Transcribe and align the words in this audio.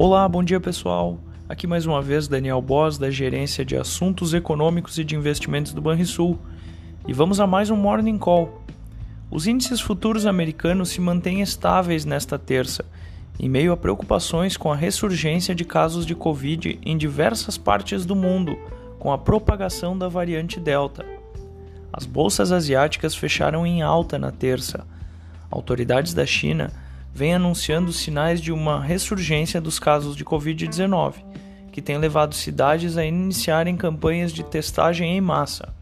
Olá, 0.00 0.28
bom 0.28 0.44
dia 0.44 0.60
pessoal. 0.60 1.18
Aqui 1.48 1.66
mais 1.66 1.84
uma 1.84 2.00
vez 2.00 2.28
Daniel 2.28 2.62
Boss 2.62 2.98
da 2.98 3.10
Gerência 3.10 3.64
de 3.64 3.76
Assuntos 3.76 4.32
Econômicos 4.32 4.96
e 4.96 5.02
de 5.02 5.16
Investimentos 5.16 5.72
do 5.72 5.82
Banrisul. 5.82 6.38
E 7.08 7.12
vamos 7.12 7.40
a 7.40 7.48
mais 7.48 7.68
um 7.68 7.74
Morning 7.74 8.16
Call. 8.16 8.62
Os 9.28 9.48
índices 9.48 9.80
futuros 9.80 10.24
americanos 10.24 10.90
se 10.90 11.00
mantêm 11.00 11.40
estáveis 11.40 12.04
nesta 12.04 12.38
terça, 12.38 12.84
em 13.40 13.48
meio 13.48 13.72
a 13.72 13.76
preocupações 13.76 14.56
com 14.56 14.70
a 14.70 14.76
ressurgência 14.76 15.52
de 15.52 15.64
casos 15.64 16.06
de 16.06 16.14
Covid 16.14 16.78
em 16.80 16.96
diversas 16.96 17.58
partes 17.58 18.06
do 18.06 18.14
mundo, 18.14 18.56
com 19.00 19.10
a 19.10 19.18
propagação 19.18 19.98
da 19.98 20.06
variante 20.06 20.60
Delta. 20.60 21.04
As 21.92 22.06
bolsas 22.06 22.52
asiáticas 22.52 23.16
fecharam 23.16 23.66
em 23.66 23.82
alta 23.82 24.16
na 24.16 24.30
terça. 24.30 24.86
Autoridades 25.50 26.14
da 26.14 26.24
China 26.24 26.72
vem 27.18 27.34
anunciando 27.34 27.92
sinais 27.92 28.40
de 28.40 28.52
uma 28.52 28.80
ressurgência 28.80 29.60
dos 29.60 29.80
casos 29.80 30.14
de 30.14 30.24
Covid-19, 30.24 31.14
que 31.72 31.82
tem 31.82 31.98
levado 31.98 32.32
cidades 32.32 32.96
a 32.96 33.04
iniciarem 33.04 33.76
campanhas 33.76 34.32
de 34.32 34.44
testagem 34.44 35.16
em 35.16 35.20
massa. 35.20 35.74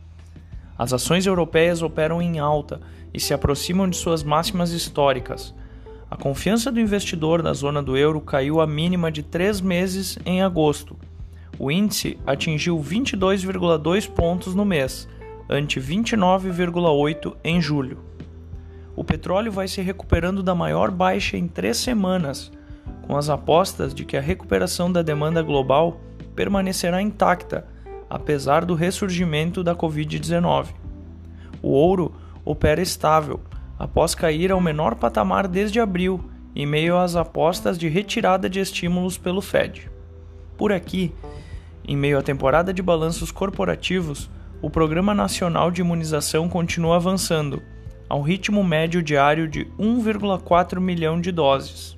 As 0.78 0.94
ações 0.94 1.26
europeias 1.26 1.82
operam 1.82 2.22
em 2.22 2.38
alta 2.38 2.80
e 3.12 3.20
se 3.20 3.34
aproximam 3.34 3.86
de 3.86 3.98
suas 3.98 4.22
máximas 4.22 4.70
históricas. 4.70 5.54
A 6.10 6.16
confiança 6.16 6.72
do 6.72 6.80
investidor 6.80 7.42
na 7.42 7.52
zona 7.52 7.82
do 7.82 7.98
euro 7.98 8.22
caiu 8.22 8.58
à 8.58 8.66
mínima 8.66 9.12
de 9.12 9.22
três 9.22 9.60
meses 9.60 10.18
em 10.24 10.40
agosto. 10.40 10.96
O 11.58 11.70
índice 11.70 12.16
atingiu 12.26 12.78
22,2 12.78 14.08
pontos 14.08 14.54
no 14.54 14.64
mês, 14.64 15.06
ante 15.50 15.78
29,8 15.78 17.36
em 17.44 17.60
julho 17.60 18.15
o 18.96 19.04
petróleo 19.04 19.52
vai 19.52 19.68
se 19.68 19.82
recuperando 19.82 20.42
da 20.42 20.54
maior 20.54 20.90
baixa 20.90 21.36
em 21.36 21.46
três 21.46 21.76
semanas, 21.76 22.50
com 23.02 23.14
as 23.14 23.28
apostas 23.28 23.94
de 23.94 24.06
que 24.06 24.16
a 24.16 24.22
recuperação 24.22 24.90
da 24.90 25.02
demanda 25.02 25.42
global 25.42 26.00
permanecerá 26.34 27.02
intacta, 27.02 27.66
apesar 28.08 28.64
do 28.64 28.74
ressurgimento 28.74 29.62
da 29.62 29.76
Covid-19. 29.76 30.68
O 31.62 31.68
ouro 31.68 32.14
opera 32.42 32.80
estável, 32.80 33.40
após 33.78 34.14
cair 34.14 34.50
ao 34.50 34.60
menor 34.60 34.94
patamar 34.94 35.46
desde 35.46 35.78
abril, 35.78 36.30
em 36.54 36.64
meio 36.64 36.96
às 36.96 37.16
apostas 37.16 37.76
de 37.76 37.88
retirada 37.88 38.48
de 38.48 38.60
estímulos 38.60 39.18
pelo 39.18 39.42
Fed. 39.42 39.90
Por 40.56 40.72
aqui, 40.72 41.12
em 41.86 41.94
meio 41.94 42.18
à 42.18 42.22
temporada 42.22 42.72
de 42.72 42.82
balanços 42.82 43.30
corporativos, 43.30 44.30
o 44.62 44.70
Programa 44.70 45.12
Nacional 45.12 45.70
de 45.70 45.82
Imunização 45.82 46.48
continua 46.48 46.96
avançando 46.96 47.62
ao 48.08 48.22
ritmo 48.22 48.62
médio 48.62 49.02
diário 49.02 49.48
de 49.48 49.64
1,4 49.78 50.80
milhão 50.80 51.20
de 51.20 51.32
doses. 51.32 51.96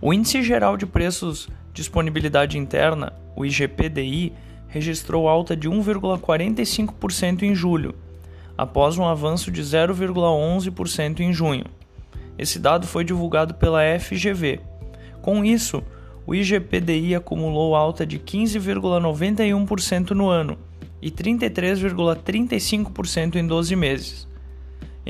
O 0.00 0.12
Índice 0.12 0.42
Geral 0.42 0.76
de 0.76 0.86
Preços 0.86 1.48
Disponibilidade 1.72 2.58
Interna, 2.58 3.12
o 3.34 3.46
IGPDI, 3.46 4.32
registrou 4.68 5.28
alta 5.28 5.56
de 5.56 5.68
1,45% 5.68 7.42
em 7.42 7.52
julho, 7.54 7.94
após 8.56 8.96
um 8.98 9.04
avanço 9.04 9.50
de 9.50 9.62
0,11% 9.62 11.20
em 11.20 11.32
junho. 11.32 11.64
Esse 12.36 12.58
dado 12.58 12.86
foi 12.86 13.04
divulgado 13.04 13.54
pela 13.54 13.80
FGV. 13.98 14.60
Com 15.22 15.42
isso, 15.44 15.82
o 16.26 16.34
IGPDI 16.34 17.14
acumulou 17.14 17.74
alta 17.74 18.04
de 18.04 18.18
15,91% 18.18 20.10
no 20.10 20.28
ano 20.28 20.58
e 21.00 21.10
33,35% 21.10 23.36
em 23.36 23.46
12 23.46 23.74
meses. 23.74 24.27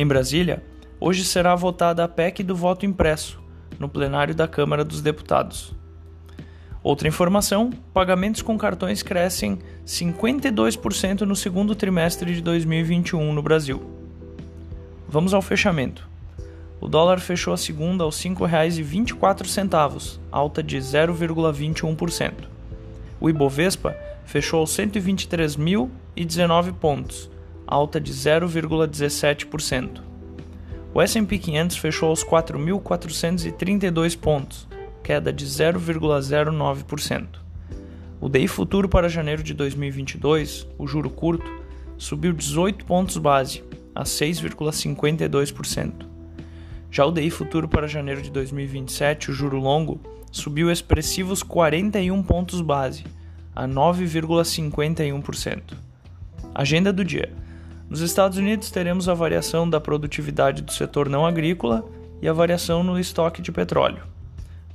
Em 0.01 0.07
Brasília, 0.07 0.63
hoje 1.01 1.25
será 1.25 1.57
votada 1.57 2.05
a 2.05 2.09
PEC 2.09 2.45
do 2.45 2.55
voto 2.55 2.87
impresso, 2.87 3.43
no 3.81 3.89
plenário 3.89 4.33
da 4.33 4.47
Câmara 4.47 4.85
dos 4.85 5.03
Deputados. 5.03 5.75
Outra 6.85 7.09
informação: 7.09 7.73
pagamentos 7.93 8.41
com 8.41 8.57
cartões 8.57 9.03
crescem 9.03 9.59
52% 9.85 11.23
no 11.23 11.35
segundo 11.35 11.75
trimestre 11.75 12.33
de 12.33 12.41
2021 12.41 13.33
no 13.33 13.43
Brasil. 13.43 13.83
Vamos 15.09 15.35
ao 15.35 15.43
fechamento. 15.43 16.09
O 16.81 16.87
dólar 16.87 17.19
fechou 17.19 17.53
a 17.53 17.57
segunda 17.57 18.05
aos 18.05 18.23
R$ 18.23 18.31
5,24, 18.31 20.21
alta 20.31 20.63
de 20.63 20.77
0,21%. 20.77 22.35
O 23.21 23.29
Ibovespa 23.29 23.97
fechou 24.25 24.61
aos 24.61 24.71
123.019 24.77 26.73
pontos, 26.75 27.29
alta 27.69 28.01
de 28.01 28.15
0,17%. 28.15 30.01
O 30.95 31.03
S&P 31.03 31.39
500 31.39 31.77
fechou 31.77 32.09
aos 32.09 32.25
4.432 32.25 34.19
pontos, 34.19 34.67
queda 35.03 35.31
de 35.31 35.45
0,09%. 35.47 37.27
O 38.21 38.29
DI 38.29 38.49
futuro 38.49 38.89
para 38.89 39.09
janeiro 39.09 39.41
de 39.43 39.55
2022, 39.55 40.67
o 40.79 40.87
juro 40.87 41.11
curto, 41.11 41.51
subiu 41.99 42.33
18 42.33 42.87
pontos 42.87 43.19
base, 43.19 43.63
a 43.95 44.03
6,52%. 44.03 46.07
Já 46.91 47.05
o 47.05 47.13
DI 47.13 47.31
futuro 47.31 47.69
para 47.69 47.87
janeiro 47.87 48.23
de 48.23 48.31
2027, 48.31 49.31
o 49.31 49.35
juro 49.35 49.59
longo, 49.59 50.01
subiu 50.33 50.73
expressivos 50.73 51.43
41 51.43 52.23
pontos 52.23 52.63
base, 52.63 53.05
a 53.55 53.69
9,51%. 53.69 55.75
Agenda 56.55 56.91
do 56.93 57.05
dia. 57.05 57.31
Nos 57.89 58.03
Estados 58.03 58.37
Unidos, 58.37 58.71
teremos 58.71 59.09
a 59.09 59.15
variação 59.15 59.69
da 59.69 59.81
produtividade 59.81 60.61
do 60.61 60.71
setor 60.71 61.09
não 61.09 61.25
agrícola 61.25 61.89
e 62.21 62.29
a 62.29 62.33
variação 62.35 62.83
no 62.83 62.99
estoque 62.99 63.41
de 63.41 63.51
petróleo. 63.51 64.03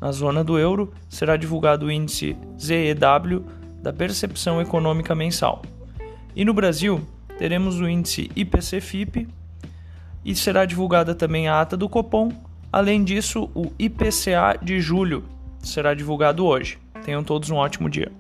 Na 0.01 0.11
zona 0.11 0.43
do 0.43 0.57
euro, 0.57 0.91
será 1.07 1.37
divulgado 1.37 1.85
o 1.85 1.91
índice 1.91 2.35
ZEW 2.59 3.45
da 3.83 3.93
percepção 3.93 4.59
econômica 4.59 5.13
mensal. 5.13 5.61
E 6.35 6.43
no 6.43 6.55
Brasil, 6.55 7.07
teremos 7.37 7.79
o 7.79 7.87
índice 7.87 8.31
IPC-FIP 8.35 9.27
e 10.25 10.35
será 10.35 10.65
divulgada 10.65 11.13
também 11.13 11.47
a 11.47 11.61
ata 11.61 11.77
do 11.77 11.87
Copom. 11.87 12.31
Além 12.71 13.03
disso, 13.03 13.47
o 13.53 13.71
IPCA 13.77 14.57
de 14.59 14.81
julho 14.81 15.23
será 15.59 15.93
divulgado 15.93 16.43
hoje. 16.45 16.79
Tenham 17.05 17.23
todos 17.23 17.51
um 17.51 17.57
ótimo 17.57 17.89
dia. 17.89 18.11